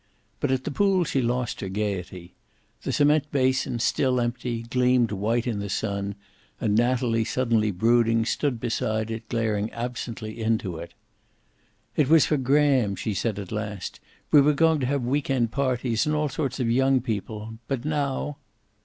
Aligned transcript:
But 0.39 0.49
at 0.49 0.63
the 0.63 0.71
pool 0.71 1.03
she 1.03 1.21
lost 1.21 1.61
her 1.61 1.69
gayety. 1.69 2.33
The 2.81 2.91
cement 2.91 3.31
basin, 3.31 3.77
still 3.77 4.19
empty, 4.19 4.63
gleamed 4.63 5.11
white 5.11 5.45
in 5.45 5.59
the 5.59 5.69
sun, 5.69 6.15
and 6.59 6.75
Natalie, 6.75 7.23
suddenly 7.23 7.69
brooding, 7.69 8.25
stood 8.25 8.59
beside 8.59 9.11
it 9.11 9.25
staring 9.27 9.71
absently 9.71 10.41
into 10.41 10.77
it. 10.77 10.95
"It 11.95 12.09
was 12.09 12.25
for 12.25 12.37
Graham," 12.37 12.95
she 12.95 13.13
said 13.13 13.37
at 13.37 13.51
last. 13.51 13.99
"We 14.31 14.41
were 14.41 14.53
going 14.53 14.79
to 14.79 14.87
have 14.87 15.03
week 15.05 15.29
end 15.29 15.51
parties, 15.51 16.07
and 16.07 16.15
all 16.15 16.29
sorts 16.29 16.59
of 16.59 16.71
young 16.71 17.01
people. 17.01 17.59
But 17.67 17.85
now!" 17.85 18.37